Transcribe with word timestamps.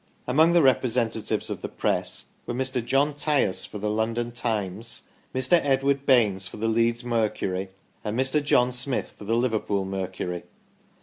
Among 0.25 0.53
the 0.53 0.63
representatives 0.63 1.51
of 1.51 1.61
the 1.61 1.69
Press 1.69 2.25
were 2.47 2.55
Mr. 2.55 2.83
John 2.83 3.13
Tyas, 3.13 3.67
for 3.67 3.77
the 3.77 3.91
London"' 3.91 4.31
Times," 4.31 5.03
Mr. 5.31 5.63
Edward 5.63 6.07
Baines 6.07 6.47
for 6.47 6.57
the" 6.57 6.67
Leeds 6.77 7.03
Mercury," 7.03 7.69
and 8.03 8.19
Mr. 8.19 8.43
John 8.43 8.71
Smith 8.71 9.13
for 9.15 9.25
the 9.25 9.35
"Liverpool 9.35 9.85
Mercury". 9.85 10.41